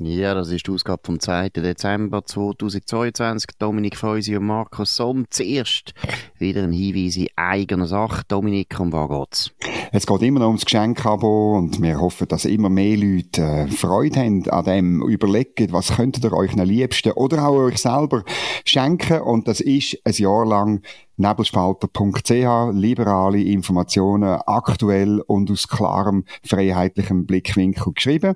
[0.00, 1.48] Ja, das ist die Ausgabe vom 2.
[1.48, 3.50] Dezember 2022.
[3.58, 5.24] Dominik Feusi und Markus Somm.
[5.28, 5.92] Zuerst
[6.38, 8.22] wieder ein Hinweis in eigener Sache.
[8.28, 9.50] Dominik, um was geht's?
[9.90, 14.20] Es geht immer noch ums Geschenkabo und wir hoffen, dass immer mehr Leute äh, Freude
[14.20, 15.02] haben an dem.
[15.02, 18.22] Überlegen, was könntet ihr euch am liebsten oder auch euch selber
[18.64, 19.20] schenken.
[19.22, 20.82] Und das ist ein Jahr lang
[21.18, 28.34] nebelspalter.ch, liberale Informationen, aktuell und aus klarem freiheitlichem Blickwinkel geschrieben.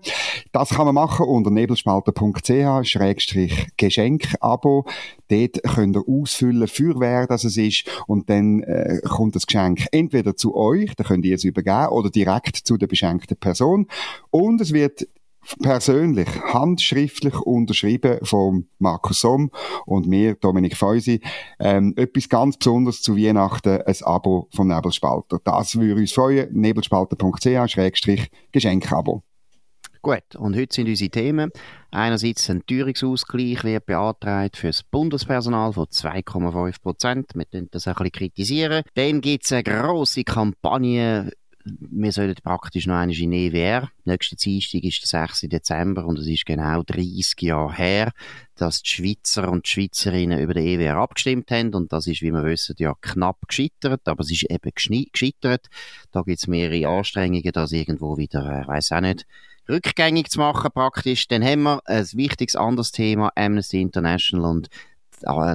[0.52, 4.86] Das kann man machen unter nebelspalter.ch, Schrägstrich Geschenkabo.
[5.28, 9.86] Dort könnt ihr ausfüllen, für wer das es ist, und dann äh, kommt das Geschenk
[9.92, 13.86] entweder zu euch, da könnt ihr es übergeben, oder direkt zu der beschenkten Person.
[14.30, 15.06] Und es wird
[15.60, 19.50] persönlich, handschriftlich unterschrieben von Markus Somm
[19.86, 21.20] und mir, Dominik Feusi,
[21.58, 25.40] ähm, etwas ganz Besonderes zu Weihnachten, ein Abo vom Nebelspalter.
[25.44, 29.24] Das würde uns freuen, nebelspalter.ch-geschenkabo.
[30.04, 31.52] Gut, und heute sind unsere Themen.
[31.92, 37.30] Einerseits ein Teuerungsausgleich wird beantragt für das Bundespersonal von 2,5 Prozent.
[37.36, 38.82] Wir können das ein bisschen kritisieren.
[38.94, 41.30] Dann gibt es eine grosse Kampagne
[41.64, 43.90] wir sollen praktisch noch eine in EWR.
[44.04, 45.40] Nächster Dienstag ist der 6.
[45.42, 48.12] Dezember und es ist genau 30 Jahre her,
[48.56, 52.30] dass die Schweizer und die Schweizerinnen über den EWR abgestimmt haben und das ist, wie
[52.30, 55.68] wir wissen, ja knapp gescheitert, aber es ist eben gescheitert.
[56.10, 59.26] Da gibt es mehrere Anstrengungen, das irgendwo wieder, äh, weiß auch nicht,
[59.68, 61.28] rückgängig zu machen praktisch.
[61.28, 64.68] Dann haben wir ein wichtiges anderes Thema, Amnesty International und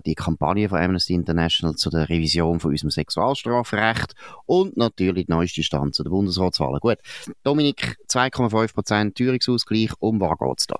[0.06, 4.16] die Kampagne von Amnesty International zu der Revision von unserem Sexualstrafrecht
[4.46, 6.80] und natürlich die neueste Stand zu den Bundesratswahlen.
[6.80, 6.98] Gut,
[7.44, 10.76] Dominik, 2,5% Teuerungsausgleich, um was geht es da?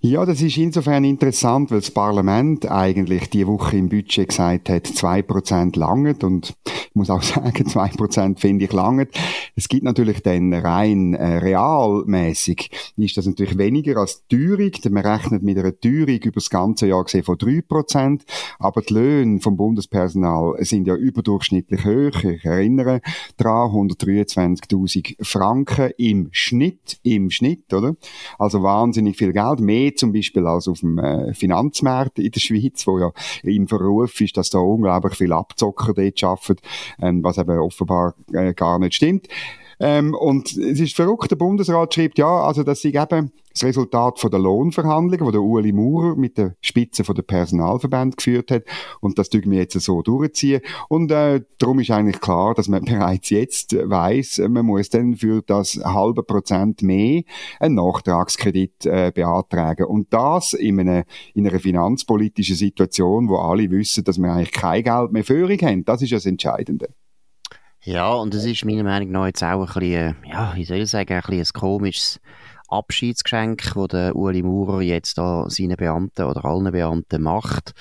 [0.00, 4.86] Ja, das ist insofern interessant, weil das Parlament eigentlich die Woche im Budget gesagt hat,
[4.86, 9.10] 2% langet und ich muss auch sagen, 2% finde ich langet.
[9.54, 12.70] Es gibt natürlich dann rein äh, realmäßig
[13.06, 16.50] ist das natürlich weniger als die Teuerung, denn man rechnet mit einer Teuerung über das
[16.50, 18.05] ganze Jahr gesehen von 3%,
[18.58, 22.24] aber die Löhne vom Bundespersonal sind ja überdurchschnittlich hoch.
[22.24, 23.00] Ich erinnere
[23.36, 27.96] daran, 123.000 Franken im Schnitt, im Schnitt, oder?
[28.38, 32.40] Also wahnsinnig viel Geld, mehr mehr zum Beispiel als auf dem äh, Finanzmarkt in der
[32.40, 33.12] Schweiz, wo ja
[33.42, 36.56] im Verruf ist, dass da unglaublich viel Abzocker dort arbeiten,
[37.00, 39.28] ähm, was eben offenbar äh, gar nicht stimmt.
[39.78, 44.18] Ähm, und es ist verrückt, der Bundesrat schreibt, ja, also das ist eben das Resultat
[44.18, 48.64] von der Lohnverhandlungen, wo der Uli Maurer mit der Spitze von der Personalverband geführt hat.
[49.00, 50.60] Und das tun wir jetzt so durchziehen.
[50.88, 55.42] Und äh, darum ist eigentlich klar, dass man bereits jetzt weiß, man muss dann für
[55.42, 57.22] das halbe Prozent mehr
[57.58, 59.86] einen Nachtragskredit äh, beantragen.
[59.86, 61.04] Und das in einer,
[61.34, 65.84] in einer finanzpolitischen Situation, wo alle wissen, dass wir eigentlich kein Geld mehr für haben.
[65.84, 66.88] Das ist das Entscheidende.
[67.86, 70.90] Ja, und es ist meiner Meinung nach jetzt auch ein bisschen, ja, wie soll ich
[70.90, 72.20] sagen, ein bisschen ein komisches
[72.66, 77.74] Abschiedsgeschenk, das der Uli Maurer jetzt da seinen Beamten oder allen Beamten macht.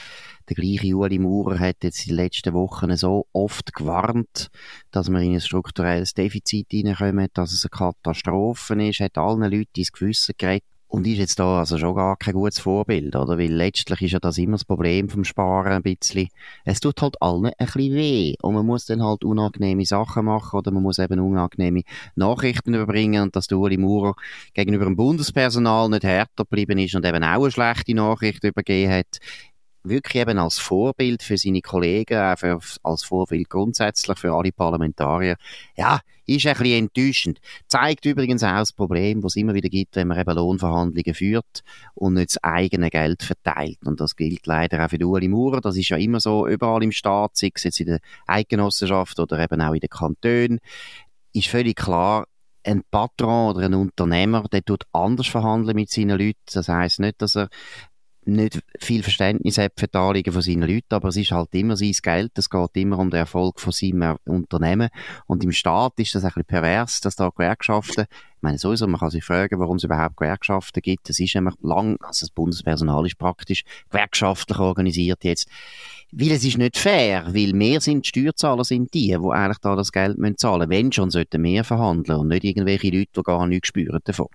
[0.48, 4.52] Der gleiche Uli Maurer hat jetzt in den letzten Wochen so oft gewarnt,
[4.92, 9.72] dass wir in ein strukturelles Defizit hineinkommen, dass es eine Katastrophe ist, hat allen Leuten
[9.76, 10.75] ins Gewissen geredet.
[10.96, 13.38] Und ist jetzt da also schon gar kein gutes Vorbild, oder?
[13.38, 16.30] Weil letztlich ist ja das immer das Problem vom Sparen ein bisschen.
[16.64, 18.36] Es tut halt allen ein bisschen weh.
[18.42, 21.82] Und man muss dann halt unangenehme Sachen machen oder man muss eben unangenehme
[22.16, 24.16] Nachrichten überbringen und dass der Maurer
[24.54, 29.20] gegenüber dem Bundespersonal nicht härter geblieben ist und eben auch eine schlechte Nachricht übergeben hat,
[29.86, 35.36] wirklich eben als Vorbild für seine Kollegen, auch für, als Vorbild grundsätzlich für alle Parlamentarier,
[35.76, 37.40] ja, ist ein bisschen enttäuschend.
[37.68, 41.62] Zeigt übrigens auch das Problem, das es immer wieder gibt, wenn man eben Lohnverhandlungen führt
[41.94, 43.80] und nicht das eigene Geld verteilt.
[43.86, 45.62] Und das gilt leider auch für die Ueli Maurer.
[45.62, 49.40] Das ist ja immer so überall im Staat, sei es jetzt in der Eidgenossenschaft oder
[49.40, 50.60] eben auch in den Kantonen.
[51.34, 52.26] Ist völlig klar,
[52.64, 56.40] ein Patron oder ein Unternehmer, der tut anders verhandeln mit seinen Leuten.
[56.52, 57.50] Das heißt nicht, dass er
[58.28, 61.78] nicht viel Verständnis hat für die Anliegen von seinen Leuten, aber es ist halt immer
[61.78, 64.90] sein Geld, es geht immer um den Erfolg von seinem Unternehmen.
[65.28, 69.00] Und im Staat ist das ein bisschen pervers, dass da Gewerkschaften, ich meine sowieso, man
[69.00, 73.06] kann sich fragen, warum es überhaupt Gewerkschaften gibt, das ist nämlich lang, also das Bundespersonal
[73.06, 75.48] ist praktisch gewerkschaftlich organisiert jetzt,
[76.12, 79.76] weil es ist nicht fair, weil mehr sind die Steuerzahler sind die, die eigentlich da
[79.76, 83.48] das Geld müssen zahlen, wenn schon sollten mehr verhandeln und nicht irgendwelche Leute, die gar
[83.48, 84.28] nichts spüren davon.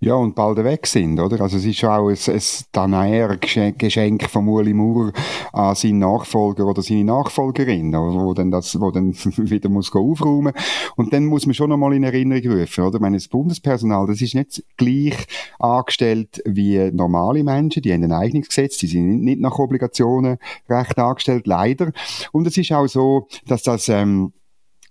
[0.00, 1.40] Ja, und bald weg sind, oder?
[1.40, 2.42] Also es ist schon auch ein, ein
[2.72, 5.12] Danaer-Geschenk von Uli Maurer
[5.52, 10.52] an seinen Nachfolger oder seine Nachfolgerin, wo dann das, wo dann wieder muss aufräumen.
[10.96, 12.96] Und dann muss man schon nochmal in Erinnerung rufen, oder?
[12.96, 15.26] Ich meine, das Bundespersonal, das ist nicht gleich
[15.58, 20.38] angestellt wie normale Menschen, die haben ein eigenes Gesetz, die sind nicht nach Obligationen
[20.68, 21.92] recht angestellt, leider.
[22.32, 24.32] Und es ist auch so, dass das, ähm,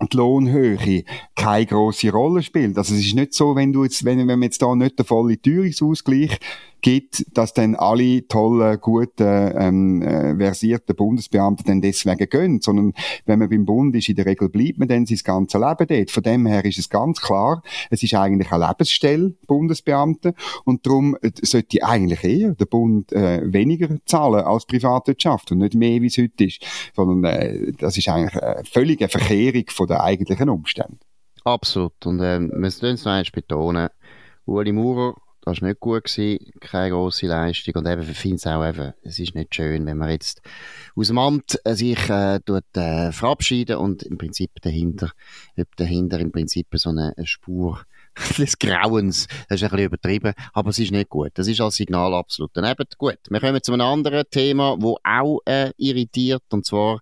[0.01, 1.03] die Lohnhöhe
[1.35, 2.77] keine große Rolle spielt.
[2.77, 5.05] Also es ist nicht so, wenn du jetzt, wenn, wenn man jetzt da nicht den
[5.05, 6.39] vollen Teuerungsausgleich
[6.83, 12.93] gibt, dass dann alle tollen, guten, ähm, äh, versierten Bundesbeamten dann deswegen gehen, sondern
[13.25, 16.11] wenn man beim Bund ist, in der Regel bleibt man dann sein ganzes Leben dort.
[16.11, 20.35] Von dem her ist es ganz klar, es ist eigentlich eine Lebensstelle, Bundesbeamte,
[20.65, 25.73] und darum äh, sollte eigentlich eher der Bund äh, weniger zahlen als Privatwirtschaft und nicht
[25.73, 26.63] mehr, wie es heute ist,
[26.95, 30.99] sondern äh, das ist eigentlich eine völlige Verkehrung von den eigentlichen Umständen.
[31.45, 32.05] Absolut.
[32.05, 33.89] Und ähm, wir müssen es noch einmal betonen,
[34.45, 35.15] Uli Maurer
[35.45, 37.75] das war nicht gut, gewesen, keine grosse Leistung.
[37.75, 40.41] Und eben, ich finde es auch eben, es ist nicht schön, wenn man jetzt
[40.95, 45.11] aus dem Amt äh, sich äh, tut, äh, verabschieden und im Prinzip dahinter,
[45.57, 47.81] ob dahinter im Prinzip so eine, eine Spur
[48.37, 51.31] des Grauens, das ist ein bisschen übertrieben, aber es ist nicht gut.
[51.35, 52.85] Das ist als Signal absolut daneben.
[52.97, 56.99] Gut, wir kommen zu einem anderen Thema, wo auch äh, irritiert, und zwar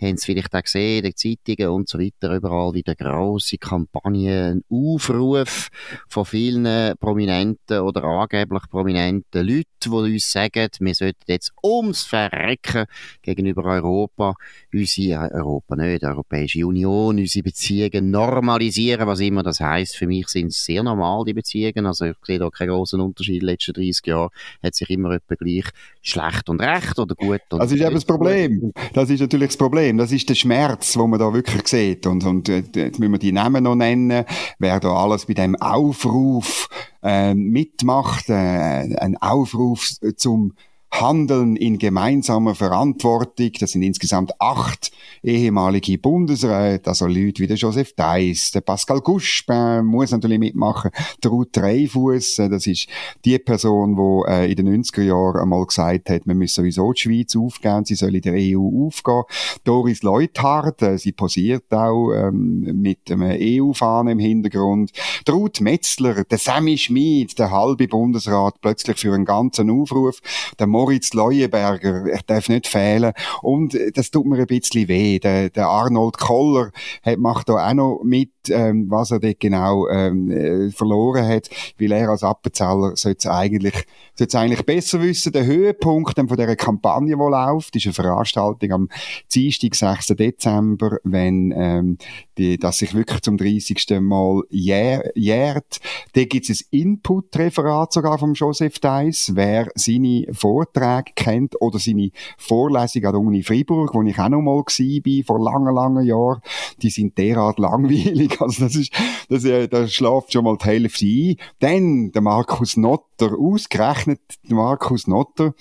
[0.00, 4.58] haben Sie vielleicht auch gesehen, in den Zeitungen und so weiter, überall wieder grosse Kampagnen,
[4.58, 5.68] ein Aufruf
[6.08, 12.86] von vielen prominenten oder angeblich prominenten Leuten, die uns sagen, wir sollten jetzt ums Verrecken
[13.22, 14.34] gegenüber Europa,
[14.72, 19.96] unsere, Europa nicht, Europäische Union, unsere Beziehungen normalisieren, was immer das heisst.
[19.96, 21.86] Für mich sind es sehr normal, die Beziehungen.
[21.86, 23.34] Also ich sehe da keinen großen Unterschied.
[23.34, 24.30] In den letzten 30 Jahren
[24.62, 25.64] hat sich immer etwa gleich
[26.02, 27.40] schlecht und recht oder gut.
[27.50, 28.72] Und das ist eben das Problem.
[28.94, 29.98] Das ist natürlich das Problem.
[29.98, 32.06] Das ist der Schmerz, wo man da wirklich sieht.
[32.06, 34.24] Und, und äh, jetzt müssen wir die Namen noch nennen.
[34.58, 36.68] Wer da alles bei dem Aufruf
[37.02, 40.54] äh, mitmacht, äh, ein Aufruf zum
[40.92, 43.52] Handeln in gemeinsamer Verantwortung.
[43.58, 44.90] Das sind insgesamt acht
[45.22, 50.90] ehemalige Bundesräte, also Leute wie der Joseph Deiss, der Pascal Guspin muss natürlich mitmachen,
[51.22, 52.88] der Ruth Dreifuss, äh, das ist
[53.24, 57.00] die Person, die äh, in den 90er Jahren einmal gesagt hat, man müsse sowieso die
[57.00, 59.22] Schweiz aufgeben, sie soll in der EU aufgehen.
[59.64, 64.92] Doris Leuthardt, äh, sie posiert auch ähm, mit einem EU-Fahnen im Hintergrund.
[65.26, 70.20] Der Ruth Metzler, der Sammy Schmid, der halbe Bundesrat, plötzlich für einen ganzen Aufruf,
[70.58, 73.12] der Moritz Leuenberger, er darf nicht fehlen.
[73.42, 75.18] Und äh, das tut mir ein bisschen weh.
[75.18, 76.70] Der, der Arnold Koller
[77.02, 81.50] hat, macht da auch noch mit, ähm, was er dort genau ähm, äh, verloren hat,
[81.78, 85.32] weil er als Appenzeller sollte es eigentlich, sollte eigentlich besser wissen.
[85.32, 88.88] Der Höhepunkt von dieser Kampagne, die läuft, ist eine Veranstaltung am
[89.32, 90.06] Dienstag, 6.
[90.08, 91.98] Dezember, wenn ähm,
[92.38, 94.00] die, das sich wirklich zum 30.
[94.00, 95.12] Mal jährt.
[95.14, 95.80] jährt.
[96.14, 102.10] Da gibt es ein Input-Referat sogar vom Joseph Deiss, wer seine Vorträge kennt oder seine
[102.38, 106.40] Vorlesung an der Uni Freiburg, wo ich auch noch mal war, vor langen, langen Jahren.
[106.82, 108.29] Die sind derart langweilig.
[108.40, 108.92] Also das ist,
[109.28, 111.36] das, äh, da schlaft schon mal die Hälfte ein.
[111.58, 115.54] Dann der Markus Notter, ausgerechnet der Markus Notter,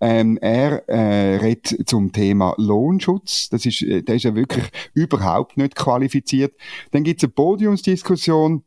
[0.00, 3.50] ähm, er äh, redet zum Thema Lohnschutz.
[3.50, 4.64] Das ist, äh, der ist ja wirklich
[4.94, 6.54] überhaupt nicht qualifiziert.
[6.90, 8.62] Dann gibt es eine Podiumsdiskussion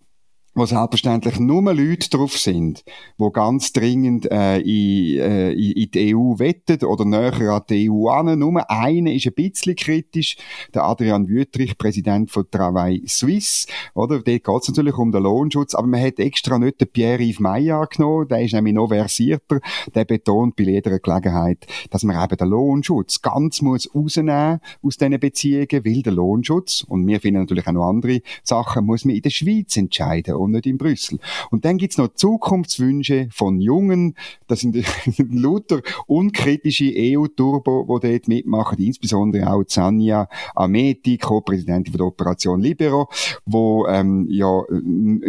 [0.55, 2.83] wo selbstverständlich nur Leute drauf sind,
[3.17, 8.07] wo ganz dringend äh, in, äh, in die EU wettet oder näher an die EU
[8.09, 8.37] an.
[8.37, 10.37] Nur einer ist ein bisschen kritisch,
[10.73, 13.67] der Adrian Wüttrich, Präsident von Travail Suisse.
[13.95, 14.21] Oder?
[14.21, 17.87] Dort geht es natürlich um den Lohnschutz, aber man hat extra nicht den Pierre-Yves Meyer
[17.87, 19.59] genommen, der ist nämlich noch versierter,
[19.95, 25.19] der betont bei jeder Gelegenheit, dass man eben den Lohnschutz ganz muss rausnehmen aus diesen
[25.19, 29.21] Beziehungen, weil der Lohnschutz, und wir finden natürlich auch noch andere Sachen, muss man in
[29.21, 31.19] der Schweiz entscheiden und nicht in Brüssel.
[31.51, 34.15] Und dann gibt's noch Zukunftswünsche von Jungen,
[34.47, 34.77] das sind
[35.31, 43.09] lauter unkritische EU-Turbo, die dort mitmachen, insbesondere auch Zania Ameti, Co-Präsidentin der Operation Libero,
[43.45, 44.61] wo ähm, ja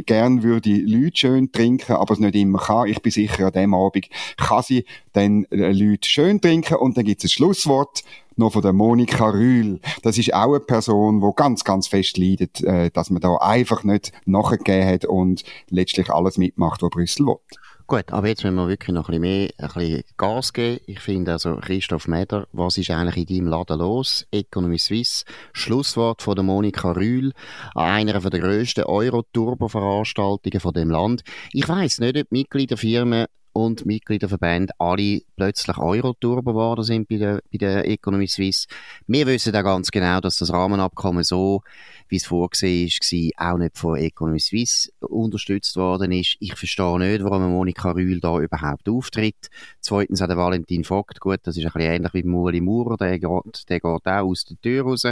[0.06, 2.88] gern würde Leute schön trinken, aber es nicht immer kann.
[2.88, 7.04] Ich bin sicher, an dem Abend kann sie dann äh, Leute schön trinken und dann
[7.04, 8.02] gibt's ein Schlusswort
[8.36, 9.80] noch von der Monika Rühl.
[10.02, 13.84] Das ist auch eine Person, die ganz, ganz fest leidet, äh, dass man da einfach
[13.84, 17.38] nicht nachgegeben hat und letztlich alles mitmacht, was Brüssel will.
[17.86, 20.80] Gut, aber jetzt müssen wir wirklich noch ein bisschen mehr ein bisschen Gas geben.
[20.86, 24.26] Ich finde also, Christoph Meder, was ist eigentlich in deinem Laden los?
[24.30, 27.32] Economy Suisse, Schlusswort von der Monika Rühl,
[27.74, 31.24] einer der grössten Euro-Turbo-Veranstaltungen von dem Land.
[31.52, 37.58] Ich weiss nicht, ob Mitgliederfirmen und Mitgliederverbände alle plötzlich Euro-Turbo geworden sind bei der, bei
[37.58, 38.66] der Economy Suisse.
[39.06, 41.62] Wir wissen da ganz genau, dass das Rahmenabkommen so
[42.08, 42.90] wie es vorgesehen
[43.36, 46.36] war, auch nicht von Economy Suisse unterstützt worden ist.
[46.40, 49.48] Ich verstehe nicht, warum Monika Rühl da überhaupt auftritt.
[49.80, 53.18] Zweitens hat der Valentin Vogt, gut, das ist ein bisschen ähnlich wie Muli Maurer, der
[53.18, 55.04] geht, der geht auch aus der Tür raus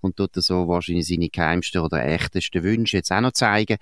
[0.00, 3.76] und tut so wahrscheinlich seine geheimsten oder echtesten Wünsche jetzt auch noch zeigen.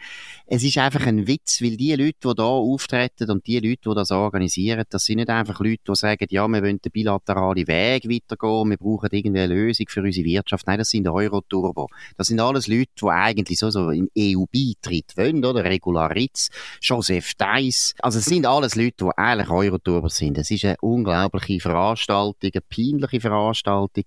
[0.47, 3.95] Es ist einfach ein Witz, weil die Leute, die da auftreten und die Leute, die
[3.95, 8.05] das organisieren, das sind nicht einfach Leute, die sagen, ja, wir wollen den bilateralen Weg
[8.05, 10.67] weitergehen, wir brauchen irgendwie eine Lösung für unsere Wirtschaft.
[10.67, 11.89] Nein, das sind Euro-Turbo.
[12.17, 15.65] Das sind alles Leute, die eigentlich so, so in EU-Beitritt wollen, oder?
[15.65, 16.49] Regularitz,
[16.81, 17.95] Joseph Deiss.
[18.01, 20.39] Also es sind alles Leute, die eigentlich Euro-Turbo sind.
[20.39, 24.05] Es ist eine unglaubliche Veranstaltung, eine peinliche Veranstaltung.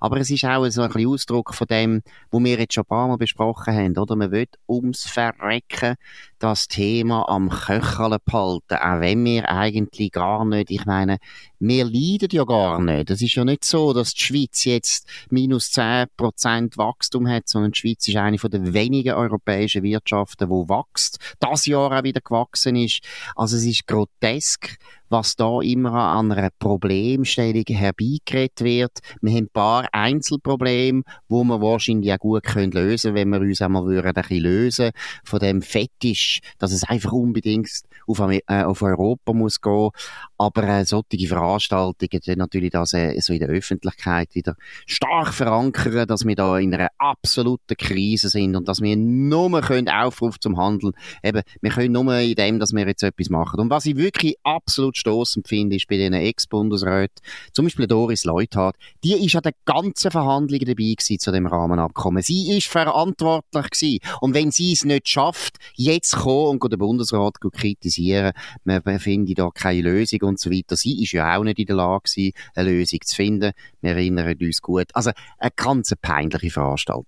[0.00, 2.88] Aber es ist auch so ein bisschen Ausdruck von dem, was wir jetzt schon ein
[2.88, 4.16] paar Mal besprochen haben, oder?
[4.16, 5.96] Man will ums Verrecken
[6.38, 11.18] das Thema am Köcheln behalten, auch wenn wir eigentlich gar nicht, ich meine,
[11.60, 13.10] wir leiden ja gar nicht.
[13.10, 17.78] Es ist ja nicht so, dass die Schweiz jetzt minus 10% Wachstum hat, sondern die
[17.78, 21.18] Schweiz ist eine den wenigen europäischen Wirtschaften, die wächst.
[21.38, 23.00] Das Jahr auch wieder gewachsen ist.
[23.36, 24.78] Also es ist grotesk,
[25.10, 28.98] was da immer an einer Problemstellung herbeigeredet wird.
[29.20, 33.60] Wir haben ein paar Einzelprobleme, wo wir wahrscheinlich auch gut können lösen wenn wir uns
[33.60, 34.90] einmal würden ein bisschen lösen
[35.24, 37.68] von dem Fetisch, dass es einfach unbedingt
[38.06, 39.90] auf, äh, Europa muss gehen.
[40.38, 41.16] Aber äh, solche
[41.50, 46.58] Veranstaltungen dann natürlich das äh, so in der Öffentlichkeit wieder stark verankern, dass wir da
[46.58, 50.92] in einer absoluten Krise sind und dass wir nur können Aufruf zum Handeln,
[51.22, 53.60] eben, wir können nur in dem, dass wir jetzt etwas machen.
[53.60, 57.16] Und was ich wirklich absolut stoßend finde, ist bei diesen Ex-Bundesräten,
[57.52, 62.22] zum Beispiel Doris Leuthard, die ist an den ganzen Verhandlungen dabei gewesen zu dem Rahmenabkommen.
[62.22, 63.98] Sie ist verantwortlich gewesen.
[64.20, 68.32] Und wenn sie es nicht schafft, jetzt kommen und den Bundesrat kritisieren,
[68.64, 70.76] man findet da keine Lösung und so weiter.
[70.76, 73.52] Sie ist ja auch nicht in der Lage gewesen, eine Lösung zu finden.
[73.80, 74.86] Wir erinnern uns gut.
[74.94, 77.06] Also, eine ganz peinliche Veranstaltung.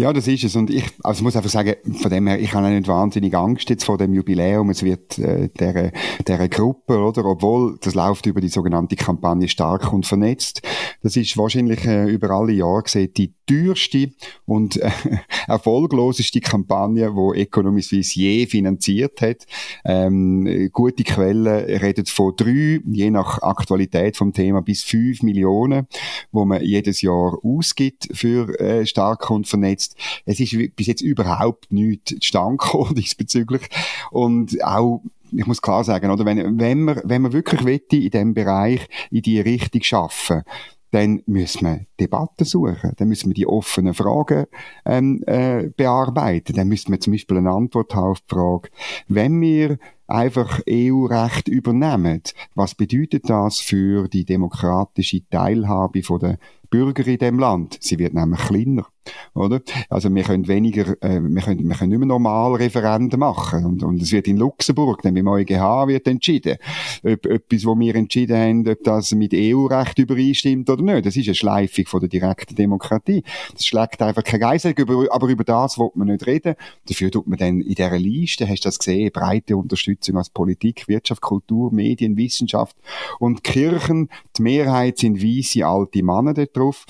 [0.00, 0.54] Ja, das ist es.
[0.54, 3.82] Und ich also muss einfach sagen, von dem her, ich habe nicht wahnsinnig Angst jetzt
[3.82, 4.70] vor dem Jubiläum.
[4.70, 5.90] Es wird äh, der,
[6.24, 7.24] der Gruppe, oder?
[7.24, 10.62] Obwohl, das läuft über die sogenannte Kampagne stark und vernetzt.
[11.02, 14.10] Das ist wahrscheinlich äh, über alle Jahre gesehen die teuerste
[14.46, 14.90] und äh,
[15.48, 19.46] erfolgloseste Kampagne, wo Economy Suisse je finanziert hat.
[19.84, 25.88] Ähm, gute Quellen reden von drei, je nach Aktualität vom Thema, bis fünf Millionen,
[26.30, 29.87] wo man jedes Jahr ausgibt für äh, stark und vernetzt.
[30.24, 33.68] Es ist bis jetzt überhaupt nichts zustande gekommen diesbezüglich.
[34.10, 38.10] Und auch ich muss klar sagen, oder, wenn, wenn man, wenn man wirklich wette, in
[38.10, 40.42] diesem Bereich in die Richtung schaffen,
[40.90, 44.46] dann müssen wir Debatten suchen, dann müssen wir die offenen Fragen
[44.86, 48.70] ähm, äh, bearbeiten, dann müssen wir zum Beispiel eine Antwort haben auf die Frage,
[49.06, 49.78] wenn wir
[50.08, 52.22] einfach EU-Recht übernehmen,
[52.54, 56.38] was bedeutet das für die demokratische Teilhabe von der
[56.70, 57.78] Bürger in dem Land?
[57.80, 58.86] Sie wird nämlich kleiner
[59.34, 59.60] oder?
[59.88, 63.82] Also wir können weniger, äh, wir können, wir können nicht mehr normal Referenden machen und,
[63.82, 66.56] und es wird in Luxemburg, dann beim EuGH wird entschieden,
[67.04, 71.06] ob etwas, wo wir entschieden haben, ob das mit EU-Recht übereinstimmt oder nicht.
[71.06, 73.22] Das ist eine Schleifung von der direkten Demokratie.
[73.52, 74.74] Das schlägt einfach kein Geisel,
[75.10, 76.54] aber über das will man nicht reden.
[76.88, 80.88] Dafür tut man dann in dieser Liste, hast du das gesehen, breite Unterstützung als Politik,
[80.88, 82.76] Wirtschaft, Kultur, Medien, Wissenschaft
[83.18, 84.08] und Kirchen.
[84.36, 86.84] Die Mehrheit sind weisse alte Männer dort drauf.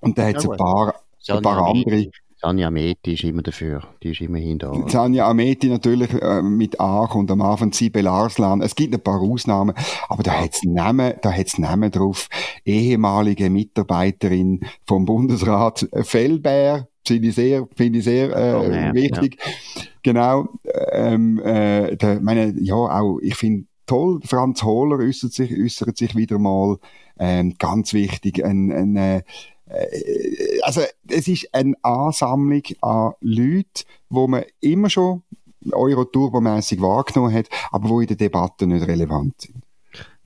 [0.00, 0.94] Und da hat es ein paar
[1.28, 2.10] ein paar andere.
[2.42, 3.82] Sanja Ameti ist immer dafür.
[4.02, 4.72] Die ist immerhin da.
[4.88, 8.62] Sanja Ameti natürlich äh, mit A und am Anfang Sibel Arslan.
[8.62, 9.74] Es gibt ein paar Ausnahmen,
[10.08, 12.28] aber da hat es Namen, da hat's Namen drauf.
[12.64, 16.88] Ehemalige Mitarbeiterin vom Bundesrat Fellbär.
[17.10, 19.38] Finde ich sehr, finde ich sehr äh, oh, wichtig.
[19.42, 19.82] Ja.
[20.02, 20.48] Genau.
[20.92, 26.14] Ähm, äh, der, meine, ja, auch, ich finde toll, Franz Hohler äußert sich, äußert sich
[26.14, 26.78] wieder mal,
[27.18, 29.22] ähm, ganz wichtig, ein, ein, äh,
[29.66, 35.22] äh, also es ist eine Ansammlung an Leuten, wo man immer schon
[35.72, 39.59] Euro-Turbo-mässig wahrgenommen hat, aber wo in der Debatte nicht relevant sind.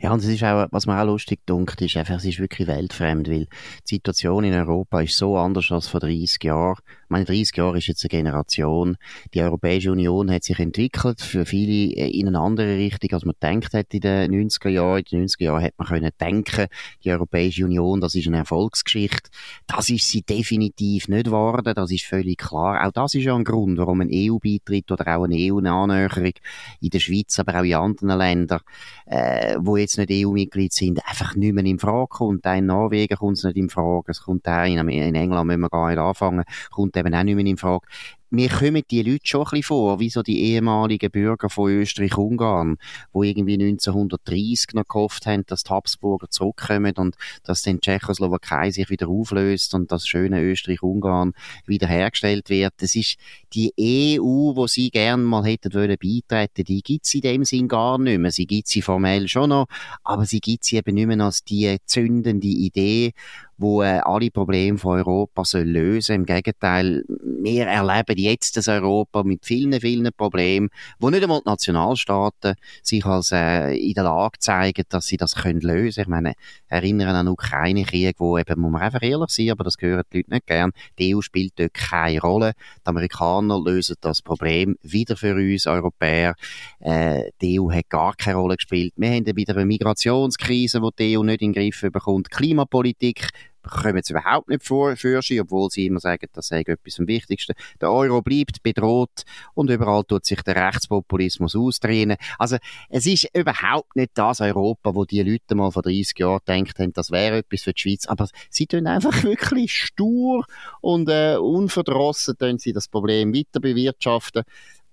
[0.05, 2.69] Ja, und es ist auch, was mir auch lustig dunkt, ist einfach, es ist wirklich
[2.69, 3.47] weltfremd, weil
[3.89, 6.77] die Situation in Europa ist so anders als vor 30 Jahren.
[7.05, 8.97] Ich meine, 30 Jahre ist jetzt eine Generation.
[9.35, 13.35] Die Europäische Union hat sich entwickelt, für viele äh, in eine andere Richtung, als man
[13.43, 15.05] denkt hat in den 90er Jahren.
[15.11, 16.67] In den 90er Jahren hat man können denken,
[17.05, 19.31] die Europäische Union, das ist eine Erfolgsgeschichte.
[19.67, 22.87] Das ist sie definitiv nicht geworden, das ist völlig klar.
[22.87, 26.33] Auch das ist ja ein Grund, warum ein EU-Beitritt oder auch eine EU-Annäherung
[26.81, 28.61] in der Schweiz, aber auch in anderen Ländern,
[29.07, 32.47] äh, wo jetzt nicht EU-Mitglied sind, einfach nicht mehr in Frage kommt.
[32.47, 34.11] Auch in Norwegen kommt es nicht in Frage.
[34.11, 37.35] Es kommt auch in, in England, wenn wir gar nicht anfangen, kommt eben auch nicht
[37.35, 37.87] mehr in Frage.
[38.31, 42.77] Mir kommen die Leute schon ein bisschen vor, wie so die ehemaligen Bürger von Österreich-Ungarn,
[43.13, 48.91] wo irgendwie 1930 noch gehofft haben, dass die Habsburger zurückkommen und dass dann Tschechoslowakei sich
[48.91, 51.33] wieder auflöst und das schöne Österreich-Ungarn
[51.67, 52.75] wiederhergestellt wird.
[52.79, 53.17] Das ist
[53.53, 53.73] die
[54.19, 57.99] EU, wo sie gerne mal hätten wollen beitreten, die gibt es in dem Sinn gar
[57.99, 58.31] nicht mehr.
[58.31, 59.67] Sie gibt sie formell schon noch,
[60.03, 63.13] aber sie gibt sie eben nicht mehr als die zündende Idee,
[63.57, 66.17] wo äh, alle Probleme von Europa soll lösen.
[66.17, 70.69] Im Gegenteil, wir erleben jetzt das Europa mit vielen, vielen Problemen,
[70.99, 75.35] wo nicht einmal die Nationalstaaten sich als äh, in der Lage zeigen, dass sie das
[75.35, 76.01] können lösen.
[76.01, 76.35] Ich meine,
[76.69, 80.31] erinnern an Ukraine-Krieg, wo eben, muss man einfach ehrlich sein, aber das gehören die Leute
[80.31, 80.73] nicht gern.
[80.99, 82.53] Die EU spielt dort keine Rolle.
[82.85, 86.35] Die Amerikaner lösen das Problem wieder für uns Europäer.
[86.81, 88.93] Äh, die EU hat gar keine Rolle gespielt.
[88.97, 92.31] Wir haben wieder eine Migrationskrise, die die EU nicht in den Griff bekommt.
[92.31, 93.29] Klimapolitik
[93.71, 97.07] kommen jetzt überhaupt nicht vor, für sie, obwohl sie immer sagen, das sei etwas am
[97.07, 97.55] Wichtigsten.
[97.81, 102.17] Der Euro bleibt bedroht und überall tut sich der Rechtspopulismus ausdrehen.
[102.39, 102.57] Also,
[102.89, 106.93] es ist überhaupt nicht das Europa, wo die Leute mal vor 30 Jahren gedacht haben,
[106.93, 108.07] das wäre etwas für die Schweiz.
[108.07, 110.45] Aber sie tun einfach wirklich stur
[110.81, 114.45] und äh, unverdrossen tun sie das Problem weiter bewirtschaften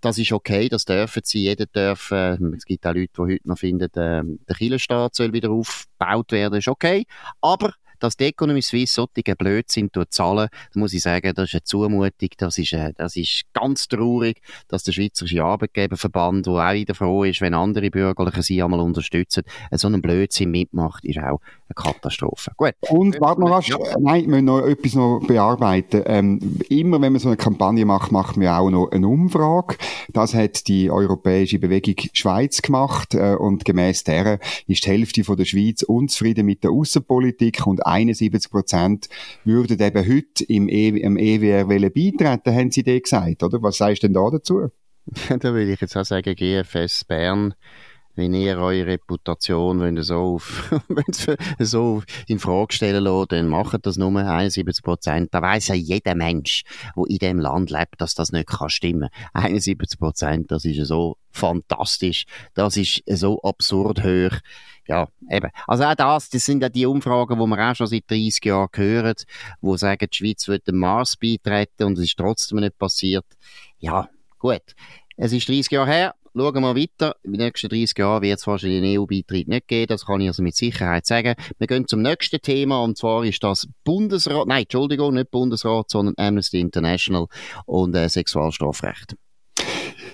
[0.01, 3.47] das ist okay, das dürfen sie, jeder darf, äh, es gibt auch Leute, die heute
[3.47, 7.05] noch finden, äh, der Kirchenstaat soll wieder aufgebaut werden, ist okay,
[7.39, 11.63] aber dass die Economy Suisse solche Blödsinn zahlen, das muss ich sagen, das ist eine
[11.63, 16.95] Zumutung, das ist, äh, das ist ganz traurig, dass der Schweizerische Arbeitgeberverband, der auch wieder
[16.95, 21.39] froh ist, wenn andere Bürgerliche sie einmal unterstützen, so einen Blödsinn mitmacht, ist auch
[21.75, 22.51] eine Katastrophe.
[22.57, 22.73] Gut.
[22.89, 23.77] Und warte noch, ja.
[23.99, 26.03] nein, wir müssen noch etwas noch bearbeiten.
[26.05, 29.77] Ähm, immer wenn man so eine Kampagne macht, macht man auch noch eine Umfrage.
[30.11, 35.37] Das hat die Europäische Bewegung Schweiz gemacht äh, und gemäß der ist die Hälfte von
[35.37, 39.09] der Schweiz unzufrieden mit der Außenpolitik und 71 Prozent
[39.43, 43.61] würden eben heute im, e im EWR beitreten, haben sie dir gesagt, oder?
[43.61, 44.69] Was sagst du denn da dazu?
[45.29, 47.53] da würde ich jetzt auch sagen, GFS Bern
[48.15, 50.73] wenn ihr eure Reputation wenn so, auf,
[51.59, 55.33] so in Frage stellen lässt, dann macht das nur 71 Prozent.
[55.33, 56.63] Da weiß ja jeder Mensch,
[56.95, 59.09] der in dem Land lebt, dass das nicht kann stimmen.
[59.33, 62.25] 71 Prozent, das ist so fantastisch.
[62.53, 64.37] Das ist so absurd hoch.
[64.87, 65.49] Ja, eben.
[65.67, 68.69] Also auch das, das sind ja die Umfragen, die wir auch schon seit 30 Jahren
[68.73, 69.15] hören,
[69.61, 73.25] die sagen, die Schweiz wird dem Mars beitreten und es ist trotzdem nicht passiert.
[73.79, 74.63] Ja, gut.
[75.17, 77.15] Es ist 30 Jahre her, Schauen wir weiter.
[77.23, 79.87] In den nächsten 30 Jahren wird es wahrscheinlich einen EU-Beitritt nicht geben.
[79.87, 81.35] Das kann ich also mit Sicherheit sagen.
[81.57, 86.15] Wir gehen zum nächsten Thema und zwar ist das Bundesrat, nein, Entschuldigung, nicht Bundesrat, sondern
[86.17, 87.27] Amnesty International
[87.65, 89.15] und äh, Sexualstrafrecht.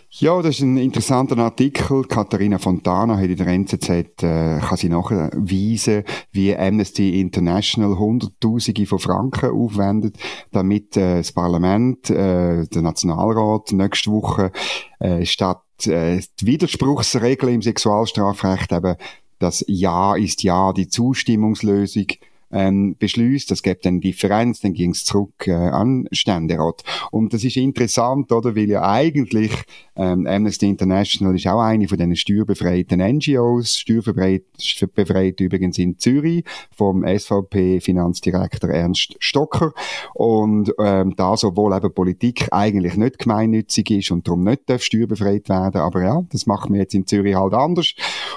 [0.10, 2.04] Ja, das ist ein interessanter Artikel.
[2.04, 8.98] Katharina Fontana hat in der NZZ, äh, kann sie nachweisen, wie Amnesty International Hunderttausende von
[8.98, 10.18] Franken aufwendet,
[10.52, 14.52] damit äh, das Parlament, äh, der Nationalrat nächste Woche
[15.00, 18.96] äh, statt äh, die Widerspruchsregel im Sexualstrafrecht eben
[19.40, 22.08] das Ja ist Ja, die Zustimmungslösung
[22.52, 23.52] ähm, beschließt.
[23.52, 26.84] Das gibt dann Differenz, dann ging es zurück äh, an Ständerat.
[27.12, 28.56] Und das ist interessant, oder?
[28.56, 29.52] Weil ja eigentlich
[29.96, 36.44] ähm, Amnesty International ist auch eine von diesen steuerbefreiten NGOs, steuerbefreit übrigens in Zürich
[36.76, 39.74] vom SVP-Finanzdirektor Ernst Stocker.
[40.14, 45.50] Und ähm, da sowohl eben Politik eigentlich nicht gemeinnützig ist und darum nicht darf steuerbefreit
[45.50, 47.94] werden, aber ja, das macht man jetzt in Zürich halt anders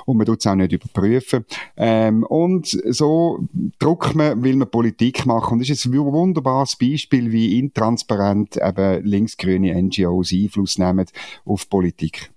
[0.07, 1.44] und man tut es auch nicht überprüfen.
[1.77, 3.40] Ähm, und so
[4.15, 9.81] man, will man Politik machen und das ist ein wunderbares Beispiel, wie intransparent eben linksgrüne
[9.83, 11.07] NGOs Einfluss nehmen
[11.45, 12.31] auf Politik.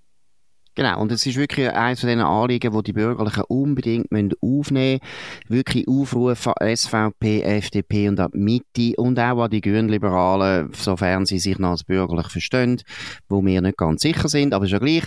[0.76, 4.08] Genau, und es ist wirklich eines von den Anliegen, die die Bürgerlichen unbedingt
[4.42, 5.00] aufnehmen müssen.
[5.48, 11.26] Wirklich aufrufen an SVP, FDP und an die Mitte und auch an die Grünliberalen, sofern
[11.26, 12.82] sie sich noch als bürgerlich verstehen,
[13.28, 15.04] wo wir nicht ganz sicher sind, aber ja gleich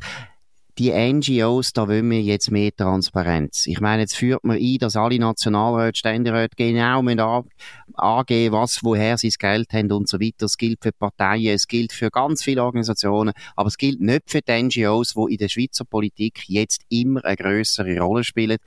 [0.78, 3.66] die NGOs, da wollen wir jetzt mehr Transparenz.
[3.66, 7.02] Ich meine, jetzt führt man ein, dass alle Nationalräte, Ständeräte genau
[7.94, 10.46] angeben, was, woher sie das Geld haben und so weiter.
[10.46, 14.42] Es gilt für Parteien, es gilt für ganz viele Organisationen, aber es gilt nicht für
[14.42, 18.58] die NGOs, die in der Schweizer Politik jetzt immer eine größere Rolle spielen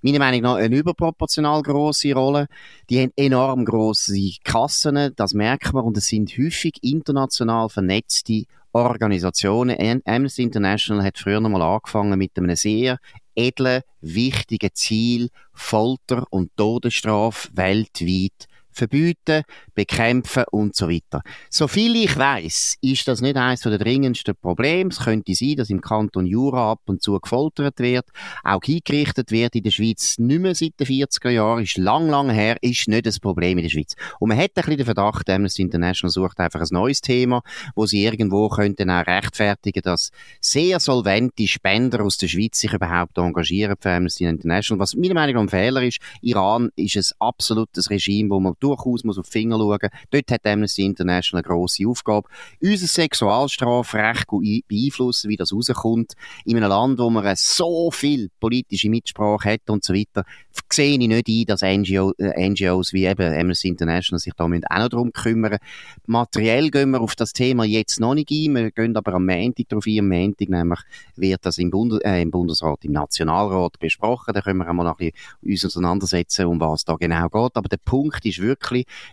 [0.00, 2.46] meiner Meinung nach eine überproportional große Rolle.
[2.90, 10.02] Die haben enorm große Kassen, das merkt man, und es sind häufig international vernetzte Organisationen.
[10.04, 12.98] Amnesty International hat früher noch mal angefangen mit einem sehr
[13.34, 19.42] edlen, wichtigen Ziel, Folter und Todesstrafe weltweit verbieten,
[19.74, 21.22] bekämpfen und so weiter.
[21.50, 24.90] So viel ich weiß, ist das nicht eines der dringendsten Probleme.
[24.90, 28.06] Es könnte sein, dass im Kanton Jura ab und zu gefoltert wird,
[28.44, 32.30] auch hingerichtet wird in der Schweiz nicht mehr seit den 40er Jahren, ist lang, lang
[32.30, 33.94] her, ist nicht das Problem in der Schweiz.
[34.20, 37.42] Und man hat ein bisschen den Verdacht, Amnesty International sucht einfach ein neues Thema,
[37.74, 40.10] wo sie irgendwo könnten auch rechtfertigen, dass
[40.40, 44.80] sehr solvente Spender aus der Schweiz sich überhaupt engagieren für Amnesty International.
[44.80, 49.04] Was meiner Meinung nach ein Fehler ist, Iran ist ein absolutes Regime, wo man durchaus
[49.04, 49.90] muss auf die Finger schauen.
[50.10, 52.28] Dort hat Amnesty International eine grosse Aufgabe.
[52.60, 54.26] Unser Sexualstrafrecht
[54.68, 56.14] beeinflussen, wie das rauskommt.
[56.44, 60.24] In einem Land, wo man so viel politische Mitsprache hat und so weiter,
[60.72, 64.48] sehe ich nicht ein, dass NGO, äh, NGOs wie eben Amnesty International sich da auch
[64.48, 65.58] noch darum kümmern.
[66.06, 68.54] Materiell gehen wir auf das Thema jetzt noch nicht ein.
[68.54, 69.98] Wir gehen aber am Montag darauf ein.
[70.00, 70.80] Am Montag nämlich
[71.16, 74.34] wird das im, Bund äh, im Bundesrat, im Nationalrat besprochen.
[74.34, 77.56] Da können wir einmal noch ein bisschen uns auseinandersetzen, um was da genau geht.
[77.56, 78.47] Aber der Punkt ist wirklich,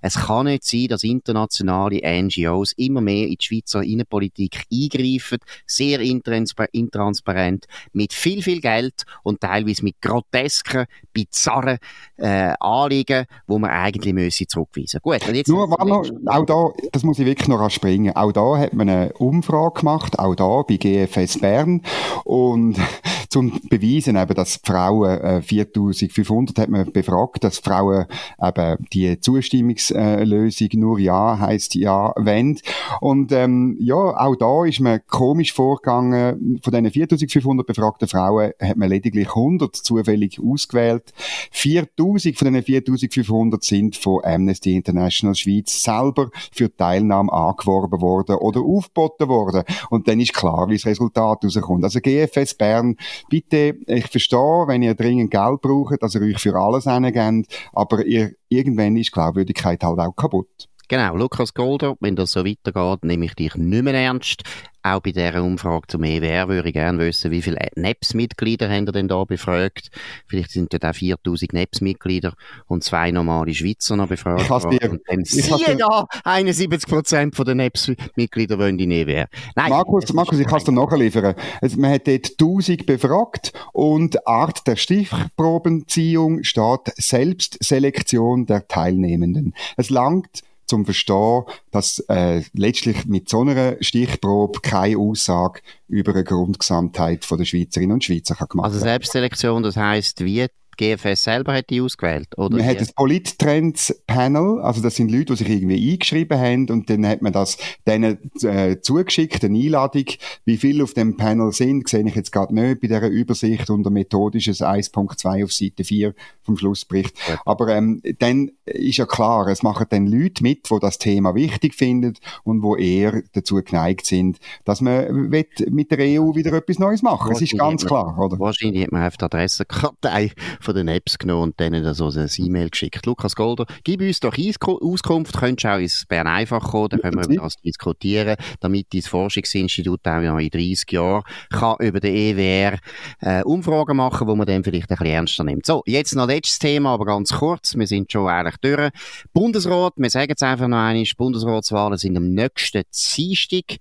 [0.02, 6.00] es kann nicht sein, dass internationale NGOs immer mehr in die Schweizer Innenpolitik eingreifen, sehr
[6.00, 11.78] intransparent, mit viel, viel Geld und teilweise mit grotesken, bizarren
[12.17, 15.00] äh, Anliegen, wo man eigentlich müsse zurückweisen.
[15.02, 18.15] Gut, und jetzt Nur, noch, auch da, das muss ich wirklich noch anspringen.
[18.15, 21.82] Auch da hat man eine Umfrage gemacht, auch da bei GFS Bern
[22.24, 22.78] und
[23.30, 28.06] zum beweisen eben, dass Frauen äh, 4500 hat man befragt, dass Frauen
[28.41, 32.60] eben die Zustimmungslösung nur ja heißt ja wenn.
[33.02, 36.60] Und ähm, ja auch da ist man komisch vorgegangen.
[36.64, 41.12] Von diesen 4500 befragten Frauen hat man lediglich 100 zufällig ausgewählt.
[41.52, 48.62] 4000 von diesen 4500 sind von Amnesty International Schweiz selber für Teilnahme angeworben worden oder
[48.62, 49.64] aufgeboten worden.
[49.90, 51.84] Und dann ist klar wie das Resultat rauskommt.
[51.84, 52.96] Also GFS Bern
[53.30, 58.06] bitte, ich verstehe, wenn ihr dringend Geld braucht, dass ihr euch für alles hingebt, aber
[58.06, 60.69] ihr, irgendwann ist Glaubwürdigkeit halt auch kaputt.
[60.88, 64.43] Genau, Lukas Golder, wenn das so weitergeht, nehme ich dich nicht mehr ernst.
[64.86, 68.91] Auch bei dieser Umfrage zum EWR würde ich gerne wissen, wie viele NEPS-Mitglieder haben ihr
[68.91, 69.89] denn da befragt?
[70.28, 72.34] Vielleicht sind dort auch 4000 NEPS-Mitglieder
[72.67, 74.41] und zwei normale Schweizer noch befragt.
[74.41, 79.28] Ich dir, und siehe da, 71 Prozent der NEPS-Mitglieder wollen in EWR.
[79.56, 81.34] Nein, Markus, Markus, ich kann es dir nachliefern.
[81.62, 89.56] Also, man hat dort 1000 befragt und Art der Stichprobenziehung steht Selbstselektion der Teilnehmenden.
[89.78, 96.23] Es langt zum Verstehen, dass äh, letztlich mit so einer Stichprobe keine Aussage über eine
[96.23, 100.47] Grundgesamtheit von der Schweizerinnen und Schweizer kann gemacht Also Selbstselektion, das heißt, wie
[100.78, 102.58] GFS selber hat die ausgewählt, oder?
[102.58, 107.06] Man hat das Polit-Trends-Panel, also das sind Leute, die sich irgendwie eingeschrieben haben und dann
[107.06, 107.58] hat man das
[107.88, 110.06] denen äh, zugeschickt, eine Einladung.
[110.46, 113.90] Wie viele auf dem Panel sind, sehe ich jetzt gerade nicht bei dieser Übersicht unter
[113.90, 117.18] methodisches 1.2 auf Seite 4 vom Schlussbericht.
[117.28, 117.40] Ja.
[117.46, 121.76] Aber ähm, dann ist ja klar, es machen dann Leute mit, die das Thema wichtig
[121.76, 127.02] finden und wo eher dazu geneigt sind, dass man mit der EU wieder etwas Neues
[127.02, 127.32] machen.
[127.32, 128.40] Es ist ganz klar, oder?
[128.40, 130.32] Wahrscheinlich hat man einfach die Adressenkartei
[130.65, 133.06] von den Apps genommen und denen so ein E-Mail geschickt.
[133.06, 137.17] Lukas Golder, gib uns doch Auskunft, könntest du auch ins Bern einfach kommen, dann können
[137.17, 142.15] wir über das diskutieren, damit dein Forschungsinstitut auch noch in 30 Jahren kann über den
[142.15, 142.80] EWR
[143.21, 145.65] äh, Umfragen machen, wo man dann vielleicht ein bisschen ernster nimmt.
[145.65, 148.91] So, jetzt noch letztes Thema, aber ganz kurz, wir sind schon eigentlich durch.
[149.34, 153.78] Bundesrat, wir sagen es einfach noch einmal, Bundesratswahlen sind am nächsten Dienstag.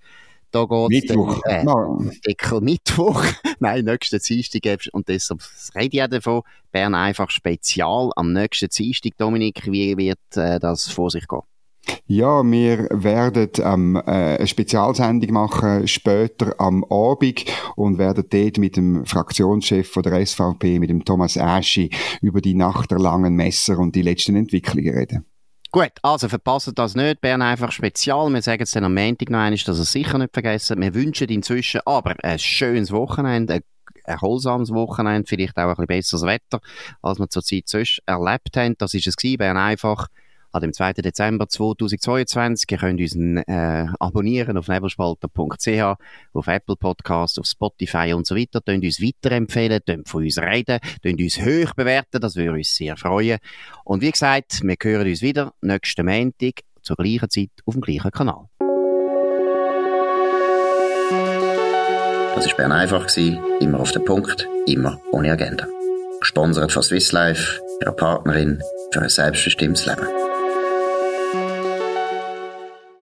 [0.55, 1.41] Da geht Mittwoch.
[1.43, 1.65] Äh.
[2.25, 3.25] Deckel Mittwoch.
[3.59, 4.87] Nein, nächsten Dienstag.
[4.93, 5.41] Und deshalb
[5.75, 6.41] rede ich auch davon.
[6.71, 9.17] Bern einfach spezial am nächsten Dienstag.
[9.17, 11.41] Dominik, wie wird äh, das vor sich gehen?
[12.07, 17.43] Ja, wir werden ähm, äh, eine Spezialsendung machen später am Abend
[17.75, 21.89] und werden dort mit dem Fraktionschef von der SVP, mit dem Thomas Aschi,
[22.21, 25.25] über die Nacht der langen Messer und die letzten Entwicklungen reden.
[25.75, 27.19] Gut, also verpasst das nicht.
[27.19, 28.29] Bern einfach spezial.
[28.29, 30.79] Wir sagen es dann am Montag noch einmal, dass ihr sicher nicht vergessen.
[30.79, 33.61] Wir wünschen inzwischen aber ein schönes Wochenende, ein
[34.05, 36.61] erholsames Wochenende, vielleicht auch ein bisschen besseres Wetter,
[37.01, 38.77] als wir zurzeit sonst erlebt haben.
[38.77, 39.39] Das ist es gewesen.
[39.39, 40.07] Bern einfach
[40.55, 40.93] an dem 2.
[40.93, 42.71] Dezember 2022.
[42.71, 45.97] Ihr könnt uns äh, abonnieren auf nebelspalter.ch,
[46.33, 48.61] auf Apple Podcasts, auf Spotify und so weiter.
[48.61, 52.95] Könnt uns weiterempfehlen, könnt von uns reden, könnt uns hoch bewerten, das würde uns sehr
[52.95, 53.39] freuen.
[53.83, 58.11] Und wie gesagt, wir hören uns wieder nächsten Montag zur gleichen Zeit auf dem gleichen
[58.11, 58.45] Kanal.
[62.35, 63.07] Das war Bern einfach,
[63.59, 65.67] immer auf den Punkt, immer ohne Agenda.
[66.21, 70.34] Gesponsert von Swiss Life, ihrer Partnerin für ein selbstbestimmtes Leben.